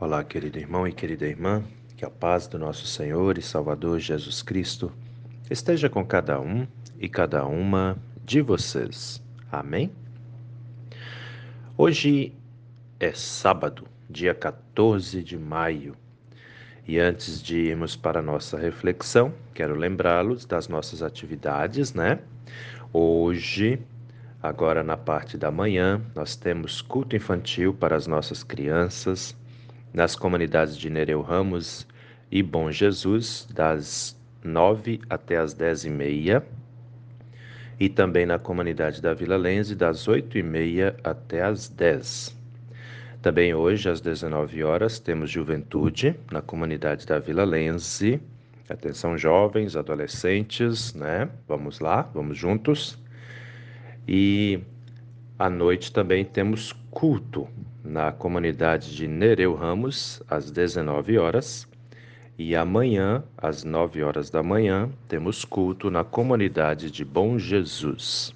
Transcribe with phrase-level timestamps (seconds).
[0.00, 1.62] Olá, querido irmão e querida irmã,
[1.94, 4.90] que a paz do nosso Senhor e Salvador Jesus Cristo
[5.50, 6.66] esteja com cada um
[6.98, 9.22] e cada uma de vocês.
[9.52, 9.92] Amém?
[11.76, 12.32] Hoje
[12.98, 15.94] é sábado, dia 14 de maio.
[16.88, 22.20] E antes de irmos para a nossa reflexão, quero lembrá-los das nossas atividades, né?
[22.90, 23.78] Hoje,
[24.42, 29.38] agora na parte da manhã, nós temos culto infantil para as nossas crianças
[29.92, 31.86] nas comunidades de Nereu Ramos
[32.30, 36.44] e Bom Jesus, das nove até as dez e meia,
[37.78, 42.36] e também na comunidade da Vila Lense, das oito e meia até as dez.
[43.22, 48.20] Também hoje, às 19 horas, temos juventude na comunidade da Vila Lense.
[48.68, 51.28] Atenção, jovens, adolescentes, né?
[51.46, 52.98] Vamos lá, vamos juntos.
[54.08, 54.60] E
[55.40, 57.48] à noite também temos culto
[57.82, 61.66] na comunidade de Nereu Ramos, às 19 horas.
[62.36, 68.34] E amanhã, às 9 horas da manhã, temos culto na comunidade de Bom Jesus.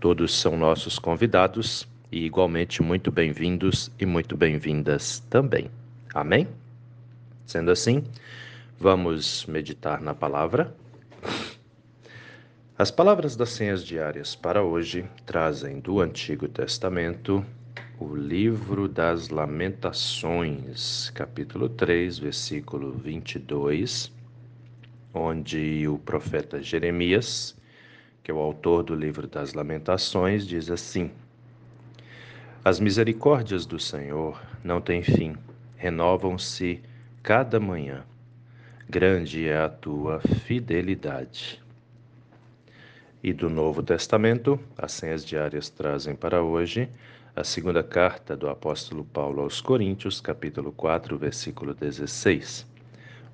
[0.00, 5.70] Todos são nossos convidados e igualmente muito bem-vindos e muito bem-vindas também.
[6.12, 6.48] Amém?
[7.46, 8.02] Sendo assim,
[8.76, 10.74] vamos meditar na palavra.
[12.76, 17.46] As palavras das senhas diárias para hoje trazem do Antigo Testamento
[18.00, 24.12] o livro das Lamentações, capítulo 3, versículo 22,
[25.14, 27.56] onde o profeta Jeremias,
[28.24, 31.12] que é o autor do livro das Lamentações, diz assim:
[32.64, 35.36] As misericórdias do Senhor não têm fim,
[35.76, 36.82] renovam-se
[37.22, 38.02] cada manhã.
[38.90, 41.62] Grande é a tua fidelidade.
[43.24, 46.90] E do Novo Testamento, as senhas diárias trazem para hoje
[47.34, 52.66] a segunda carta do apóstolo Paulo aos Coríntios, capítulo 4, versículo 16,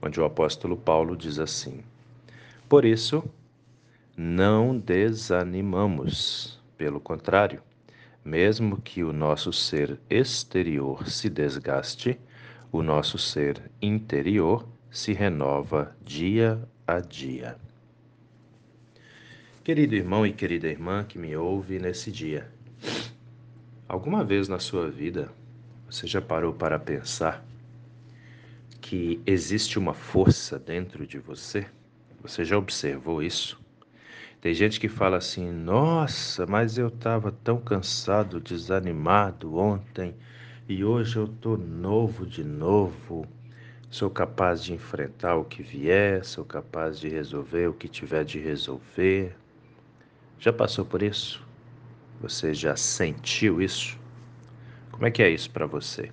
[0.00, 1.80] onde o apóstolo Paulo diz assim:
[2.68, 3.24] Por isso,
[4.16, 7.60] não desanimamos, pelo contrário,
[8.24, 12.16] mesmo que o nosso ser exterior se desgaste,
[12.70, 17.56] o nosso ser interior se renova dia a dia.
[19.62, 22.50] Querido irmão e querida irmã que me ouve nesse dia,
[23.90, 25.32] Alguma vez na sua vida
[25.90, 27.44] você já parou para pensar
[28.80, 31.66] que existe uma força dentro de você?
[32.22, 33.60] Você já observou isso?
[34.40, 40.14] Tem gente que fala assim: nossa, mas eu estava tão cansado, desanimado ontem
[40.68, 43.26] e hoje eu estou novo de novo.
[43.90, 48.38] Sou capaz de enfrentar o que vier, sou capaz de resolver o que tiver de
[48.38, 49.39] resolver.
[50.40, 51.46] Já passou por isso?
[52.18, 53.98] Você já sentiu isso?
[54.90, 56.10] Como é que é isso para você?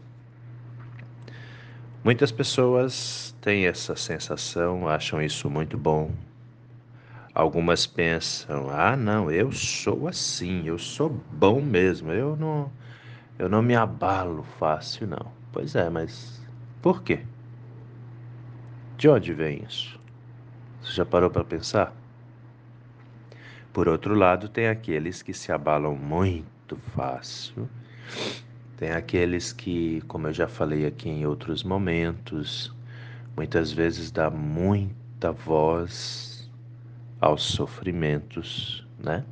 [2.03, 6.11] Muitas pessoas têm essa sensação, acham isso muito bom.
[7.33, 12.11] Algumas pensam: "Ah, não, eu sou assim, eu sou bom mesmo.
[12.11, 12.69] Eu não
[13.39, 15.31] eu não me abalo fácil não".
[15.53, 16.41] Pois é, mas
[16.81, 17.21] por quê?
[18.97, 19.97] De onde vem isso?
[20.81, 21.95] Você já parou para pensar?
[23.77, 27.69] Por outro lado, tem aqueles que se abalam muito fácil.
[28.75, 32.75] Tem aqueles que, como eu já falei aqui em outros momentos,
[33.35, 36.49] muitas vezes dá muita voz
[37.21, 39.23] aos sofrimentos, né?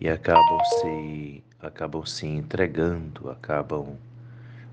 [0.00, 3.96] E acabam se acabam se entregando, acabam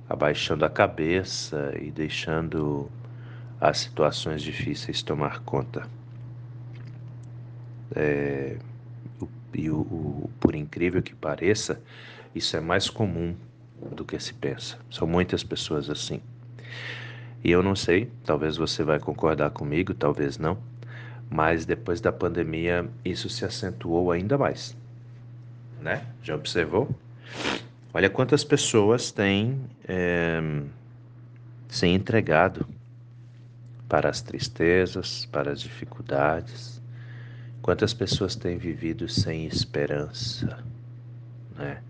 [0.10, 2.90] abaixando a cabeça e deixando
[3.62, 5.99] as situações difíceis tomar conta.
[7.96, 8.58] É,
[9.54, 11.82] e o, o, por incrível que pareça,
[12.34, 13.36] isso é mais comum
[13.92, 14.78] do que se pensa.
[14.92, 16.22] São muitas pessoas assim.
[17.44, 20.58] E eu não sei, talvez você vai concordar comigo, talvez não,
[21.30, 24.76] mas depois da pandemia isso se acentuou ainda mais.
[25.82, 26.06] Né?
[26.22, 26.90] Já observou?
[27.94, 30.42] Olha quantas pessoas têm é,
[31.70, 32.68] se entregado
[33.88, 36.79] para as tristezas, para as dificuldades,
[37.70, 40.58] Quantas pessoas têm vivido sem esperança,
[41.56, 41.84] né?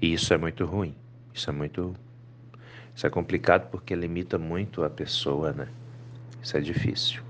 [0.00, 0.94] E isso é muito ruim.
[1.34, 1.94] Isso é muito
[2.94, 5.68] isso é complicado porque limita muito a pessoa, né?
[6.42, 7.22] Isso é difícil.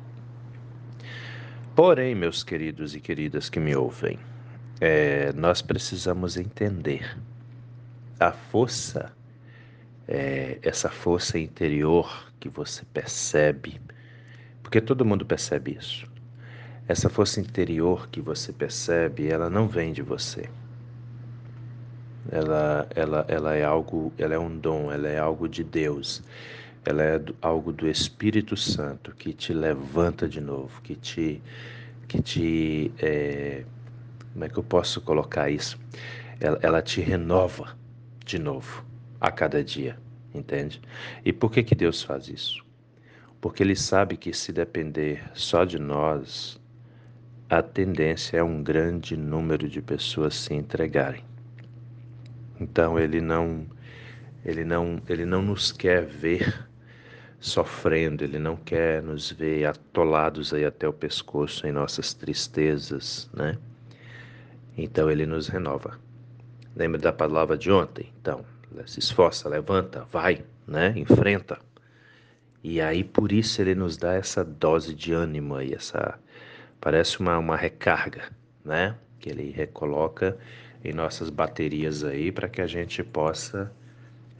[1.74, 4.16] Porém, meus queridos e queridas que me ouvem,
[4.80, 7.18] é, nós precisamos entender
[8.20, 9.12] a força,
[10.06, 13.80] é, essa força interior que você percebe,
[14.62, 16.11] porque todo mundo percebe isso.
[16.92, 20.50] Essa força interior que você percebe, ela não vem de você.
[22.30, 26.22] Ela, ela, ela é algo, ela é um dom, ela é algo de Deus.
[26.84, 31.42] Ela é algo do Espírito Santo que te levanta de novo, que te,
[32.06, 33.64] que te, é,
[34.34, 35.78] como é que eu posso colocar isso?
[36.38, 37.74] Ela, ela te renova
[38.22, 38.84] de novo
[39.18, 39.96] a cada dia,
[40.34, 40.78] entende?
[41.24, 42.62] E por que que Deus faz isso?
[43.40, 46.60] Porque Ele sabe que se depender só de nós,
[47.52, 51.22] a tendência é um grande número de pessoas se entregarem.
[52.58, 53.66] Então ele não
[54.42, 56.66] ele não ele não nos quer ver
[57.38, 63.58] sofrendo, ele não quer nos ver atolados aí até o pescoço em nossas tristezas, né?
[64.74, 65.98] Então ele nos renova.
[66.74, 68.10] Lembra da palavra de ontem?
[68.18, 68.46] Então,
[68.86, 70.94] se esforça, levanta, vai, né?
[70.96, 71.58] Enfrenta.
[72.64, 76.18] E aí por isso ele nos dá essa dose de ânimo aí, essa
[76.82, 78.28] Parece uma, uma recarga,
[78.64, 78.96] né?
[79.20, 80.36] Que ele recoloca
[80.84, 83.72] em nossas baterias aí para que a gente possa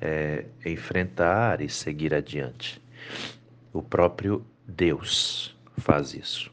[0.00, 2.82] é, enfrentar e seguir adiante.
[3.72, 6.50] O próprio Deus faz isso,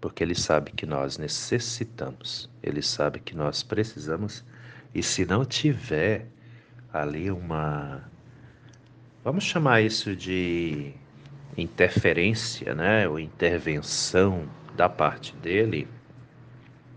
[0.00, 4.44] porque Ele sabe que nós necessitamos, Ele sabe que nós precisamos,
[4.92, 6.26] e se não tiver
[6.92, 8.02] ali uma.
[9.22, 10.92] Vamos chamar isso de
[11.56, 13.08] interferência, né?
[13.08, 14.48] Ou intervenção
[14.80, 15.86] da parte dele,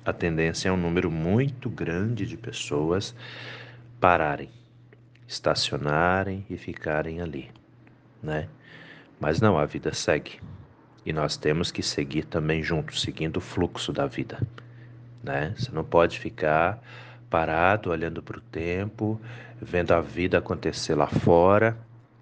[0.06, 3.14] a tendência é um número muito grande de pessoas
[4.00, 4.50] pararem,
[5.28, 7.52] estacionarem e ficarem ali,
[8.22, 8.48] né?
[9.20, 10.40] Mas não, a vida segue.
[11.06, 14.40] E nós temos que seguir também juntos, seguindo o fluxo da vida,
[15.22, 15.54] né?
[15.58, 16.82] Você não pode ficar
[17.30, 19.20] parado olhando para o tempo,
[19.62, 21.78] vendo a vida acontecer lá fora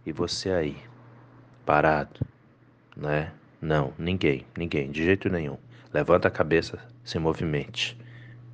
[0.07, 0.77] e você aí,
[1.63, 2.19] parado,
[2.97, 3.31] né?
[3.61, 5.55] Não, ninguém, ninguém, de jeito nenhum.
[5.93, 7.95] Levanta a cabeça, se movimente.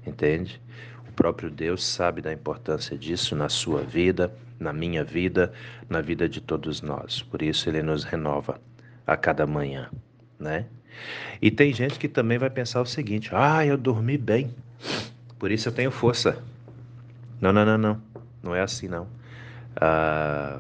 [0.06, 0.62] Entende?
[1.07, 5.54] O próprio Deus sabe da importância disso na sua vida, na minha vida,
[5.89, 7.21] na vida de todos nós.
[7.21, 8.59] Por isso ele nos renova
[9.06, 9.89] a cada manhã,
[10.38, 10.65] né?
[11.42, 14.53] E tem gente que também vai pensar o seguinte: "Ah, eu dormi bem.
[15.39, 16.44] Por isso eu tenho força".
[17.39, 18.01] Não, não, não, não.
[18.44, 19.07] Não é assim não.
[19.75, 20.60] Ah,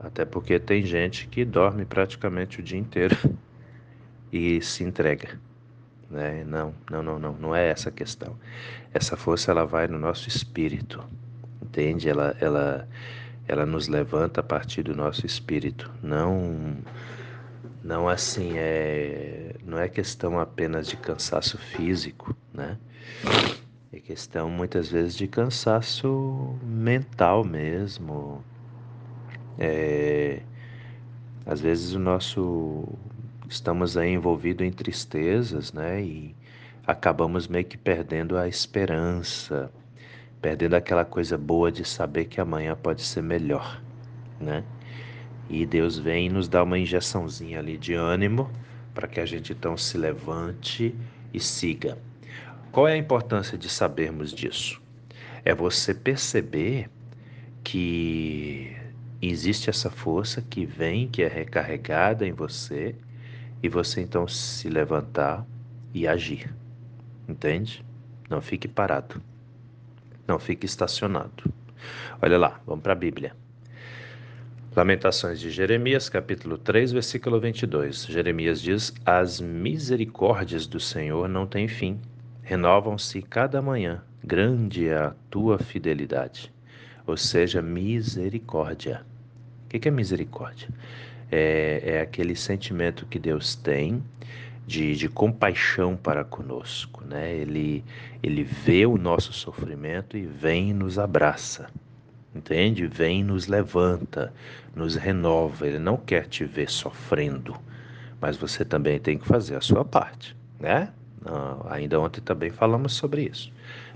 [0.00, 3.16] até porque tem gente que dorme praticamente o dia inteiro
[4.32, 5.38] e se entrega.
[6.10, 6.44] Né?
[6.44, 8.36] Não, não, não, não, não é essa a questão.
[8.92, 11.04] Essa força ela vai no nosso espírito,
[11.62, 12.08] entende?
[12.08, 12.88] Ela, ela,
[13.46, 15.90] ela nos levanta a partir do nosso espírito.
[16.02, 16.76] Não,
[17.82, 22.78] não assim é, não é questão apenas de cansaço físico, né?
[23.92, 28.42] É questão muitas vezes de cansaço mental mesmo.
[29.58, 30.40] É,
[31.44, 32.88] às vezes o nosso
[33.48, 36.02] estamos aí envolvidos em tristezas, né?
[36.02, 36.34] E
[36.86, 39.70] acabamos meio que perdendo a esperança,
[40.40, 43.80] perdendo aquela coisa boa de saber que amanhã pode ser melhor,
[44.40, 44.64] né?
[45.48, 48.50] E Deus vem e nos dá uma injeçãozinha ali de ânimo
[48.94, 50.94] para que a gente então se levante
[51.32, 51.98] e siga.
[52.70, 54.80] Qual é a importância de sabermos disso?
[55.44, 56.88] É você perceber
[57.62, 58.74] que
[59.20, 62.94] existe essa força que vem, que é recarregada em você
[63.62, 65.46] e você então se levantar
[65.94, 66.52] e agir.
[67.28, 67.84] Entende?
[68.28, 69.22] Não fique parado.
[70.26, 71.52] Não fique estacionado.
[72.20, 73.34] Olha lá, vamos para a Bíblia.
[74.74, 78.06] Lamentações de Jeremias, capítulo 3, versículo 22.
[78.06, 82.00] Jeremias diz: As misericórdias do Senhor não têm fim,
[82.42, 86.50] renovam-se cada manhã, grande é a tua fidelidade.
[87.06, 89.04] Ou seja, misericórdia.
[89.66, 90.68] O que é misericórdia?
[91.32, 94.04] É, é aquele sentimento que Deus tem
[94.66, 97.34] de, de compaixão para conosco, né?
[97.34, 97.82] Ele,
[98.22, 101.70] ele vê o nosso sofrimento e vem e nos abraça,
[102.34, 102.86] entende?
[102.86, 104.32] Vem e nos levanta,
[104.76, 105.66] nos renova.
[105.66, 107.56] Ele não quer te ver sofrendo,
[108.20, 110.92] mas você também tem que fazer a sua parte, né?
[111.70, 113.50] Ainda ontem também falamos sobre isso.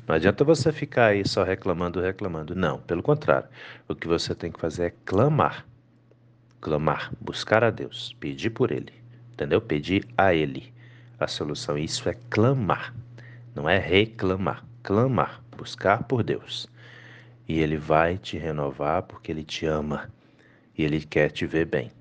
[0.06, 2.54] Não adianta você ficar aí só reclamando, reclamando.
[2.54, 3.48] Não, pelo contrário.
[3.88, 5.66] O que você tem que fazer é clamar
[6.66, 8.92] clamar, buscar a Deus, pedir por Ele,
[9.32, 9.60] entendeu?
[9.60, 10.74] Pedir a Ele
[11.16, 11.78] a solução.
[11.78, 12.92] Isso é clamar,
[13.54, 14.66] não é reclamar.
[14.82, 16.66] Clamar, buscar por Deus.
[17.46, 20.10] E Ele vai te renovar porque Ele te ama
[20.76, 21.92] e Ele quer te ver bem.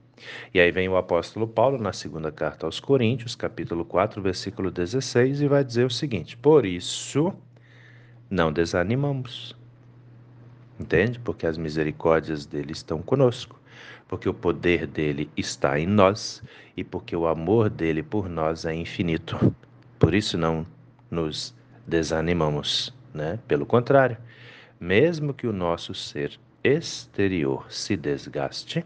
[0.51, 5.41] E aí vem o apóstolo Paulo na segunda carta aos Coríntios, capítulo 4, versículo 16,
[5.41, 7.31] e vai dizer o seguinte: Por isso
[8.27, 9.55] não desanimamos.
[10.79, 11.19] Entende?
[11.19, 13.63] Porque as misericórdias dele estão conosco
[14.07, 16.43] porque o poder dele está em nós
[16.75, 19.55] e porque o amor dele por nós é infinito.
[19.97, 20.65] Por isso não
[21.09, 21.55] nos
[21.87, 23.39] desanimamos, né?
[23.47, 24.17] Pelo contrário,
[24.79, 28.85] mesmo que o nosso ser exterior se desgaste,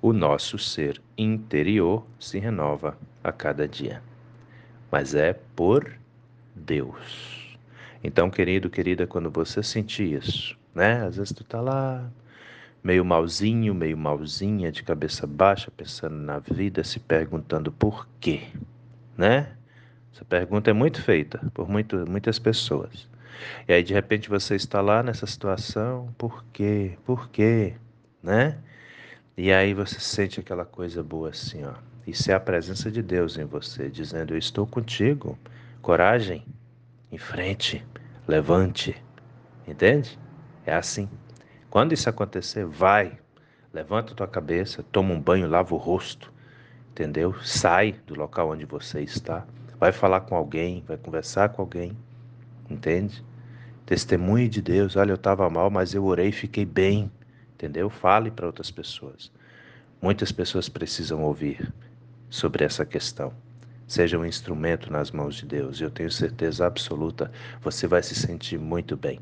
[0.00, 4.02] o nosso ser interior se renova a cada dia.
[4.90, 5.92] Mas é por
[6.54, 7.58] Deus.
[8.02, 11.04] Então, querido, querida, quando você sentir isso, né?
[11.06, 12.10] Às vezes tu tá lá
[12.82, 18.42] meio malzinho, meio malzinha, de cabeça baixa, pensando na vida, se perguntando por quê,
[19.16, 19.52] né?
[20.12, 23.08] Essa pergunta é muito feita por muito, muitas pessoas.
[23.66, 26.98] E aí de repente você está lá nessa situação, por quê?
[27.04, 27.74] Por quê?
[28.22, 28.58] Né?
[29.36, 31.72] E aí você sente aquela coisa boa assim, ó.
[32.06, 35.38] Isso é a presença de Deus em você, dizendo: Eu estou contigo.
[35.80, 36.44] Coragem,
[37.10, 37.84] em frente,
[38.26, 39.00] levante.
[39.66, 40.18] Entende?
[40.66, 41.08] É assim.
[41.72, 43.18] Quando isso acontecer, vai,
[43.72, 46.30] levanta tua cabeça, toma um banho, lava o rosto,
[46.90, 47.34] entendeu?
[47.42, 49.46] Sai do local onde você está,
[49.80, 51.96] vai falar com alguém, vai conversar com alguém,
[52.68, 53.24] entende?
[53.86, 57.10] Testemunhe de Deus, olha, eu estava mal, mas eu orei e fiquei bem,
[57.54, 57.88] entendeu?
[57.88, 59.32] Fale para outras pessoas.
[59.98, 61.72] Muitas pessoas precisam ouvir
[62.28, 63.32] sobre essa questão.
[63.88, 68.58] Seja um instrumento nas mãos de Deus, eu tenho certeza absoluta, você vai se sentir
[68.58, 69.18] muito bem.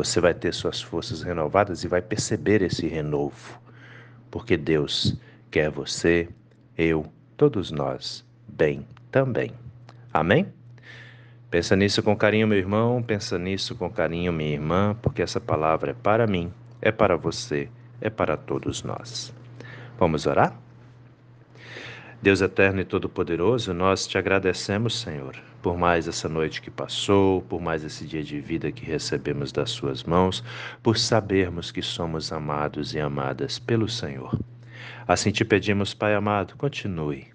[0.00, 3.60] Você vai ter suas forças renovadas e vai perceber esse renovo,
[4.30, 5.14] porque Deus
[5.50, 6.26] quer você,
[6.74, 7.04] eu,
[7.36, 9.52] todos nós, bem também.
[10.10, 10.46] Amém?
[11.50, 15.90] Pensa nisso com carinho, meu irmão, pensa nisso com carinho, minha irmã, porque essa palavra
[15.90, 17.68] é para mim, é para você,
[18.00, 19.34] é para todos nós.
[19.98, 20.56] Vamos orar?
[22.22, 27.60] Deus eterno e todo-poderoso, nós te agradecemos, Senhor, por mais essa noite que passou, por
[27.60, 30.42] mais esse dia de vida que recebemos das Suas mãos,
[30.82, 34.38] por sabermos que somos amados e amadas pelo Senhor.
[35.06, 37.28] Assim te pedimos, Pai amado, continue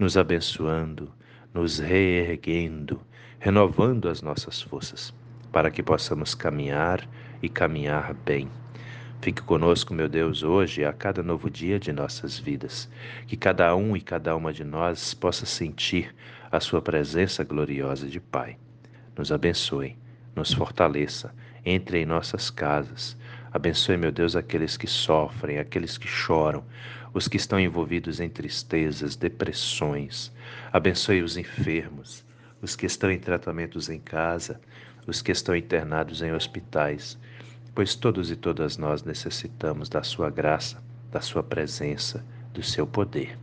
[0.00, 1.12] nos abençoando,
[1.52, 2.98] nos reerguendo,
[3.38, 5.12] renovando as nossas forças,
[5.52, 7.06] para que possamos caminhar
[7.42, 8.48] e caminhar bem
[9.22, 12.88] Fique conosco, meu Deus, hoje a cada novo dia de nossas vidas.
[13.26, 16.14] Que cada um e cada uma de nós possa sentir
[16.50, 18.56] a Sua presença gloriosa de Pai.
[19.14, 19.94] Nos abençoe,
[20.34, 21.34] nos fortaleça,
[21.66, 23.14] entre em nossas casas.
[23.52, 26.64] Abençoe, meu Deus, aqueles que sofrem, aqueles que choram,
[27.12, 30.32] os que estão envolvidos em tristezas, depressões.
[30.72, 32.24] Abençoe os enfermos,
[32.62, 34.58] os que estão em tratamentos em casa,
[35.06, 37.18] os que estão internados em hospitais
[37.80, 42.22] pois todos e todas nós necessitamos da Sua graça, da Sua presença,
[42.52, 43.38] do Seu poder.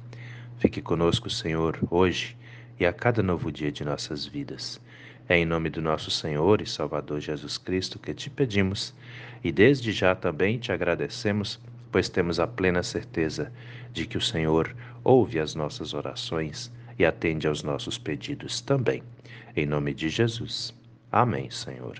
[0.59, 2.37] Fique conosco, Senhor, hoje
[2.79, 4.79] e a cada novo dia de nossas vidas.
[5.27, 8.93] É em nome do nosso Senhor e Salvador Jesus Cristo que te pedimos
[9.43, 11.59] e desde já também te agradecemos,
[11.91, 13.51] pois temos a plena certeza
[13.91, 19.01] de que o Senhor ouve as nossas orações e atende aos nossos pedidos também.
[19.55, 20.75] Em nome de Jesus.
[21.11, 21.99] Amém, Senhor.